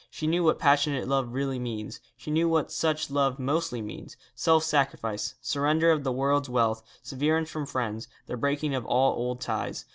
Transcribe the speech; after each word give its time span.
She 0.09 0.25
knew 0.25 0.43
what 0.43 0.57
passionate 0.57 1.07
love 1.07 1.31
really 1.31 1.59
means. 1.59 1.99
She 2.17 2.31
knew 2.31 2.49
what 2.49 2.71
such 2.71 3.11
love 3.11 3.37
mostly 3.37 3.83
means 3.83 4.17
self 4.33 4.63
sacrifice, 4.63 5.35
surrender 5.43 5.91
of 5.91 6.03
the 6.03 6.11
world's 6.11 6.49
wealth, 6.49 6.81
severance 7.03 7.51
from 7.51 7.67
friends, 7.67 8.07
the 8.25 8.35
breaking 8.35 8.73
of 8.73 8.83
all 8.83 9.13
old 9.15 9.41
ties. 9.41 9.85